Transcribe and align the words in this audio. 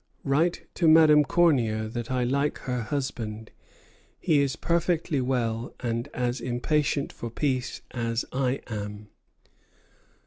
Write 0.23 0.65
to 0.73 0.87
Madame 0.87 1.23
Cornier 1.23 1.87
that 1.87 2.09
I 2.09 2.23
like 2.23 2.57
her 2.61 2.81
husband; 2.81 3.51
he 4.19 4.39
is 4.41 4.55
perfectly 4.55 5.21
well, 5.21 5.75
and 5.79 6.07
as 6.07 6.41
impatient 6.41 7.13
for 7.13 7.29
peace 7.29 7.83
as 7.91 8.25
I 8.33 8.61
am. 8.65 9.09